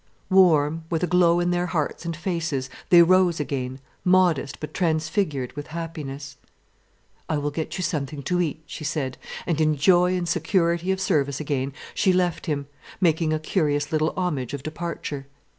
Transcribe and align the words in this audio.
Warm, 0.31 0.83
with 0.89 1.03
a 1.03 1.05
glow 1.05 1.39
in 1.39 1.51
their 1.51 1.67
hearts 1.67 2.05
and 2.05 2.17
faces, 2.17 2.71
they 2.89 3.03
rose 3.03 3.39
again, 3.39 3.79
modest, 4.03 4.59
but 4.59 4.73
transfigured 4.73 5.53
with 5.55 5.67
happiness. 5.77 6.37
"I 7.29 7.37
will 7.37 7.51
get 7.51 7.77
you 7.77 7.83
something 7.83 8.23
to 8.23 8.41
eat," 8.41 8.63
she 8.65 8.83
said, 8.83 9.19
and 9.45 9.61
in 9.61 9.75
joy 9.75 10.15
and 10.17 10.27
security 10.27 10.91
of 10.91 10.99
service 10.99 11.39
again, 11.39 11.71
she 11.93 12.13
left 12.13 12.47
him, 12.47 12.65
making 12.99 13.31
a 13.31 13.37
curious 13.37 13.91
little 13.91 14.11
homage 14.17 14.55
of 14.55 14.63
departure. 14.63 15.27